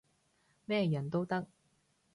[0.65, 1.45] 咩人都得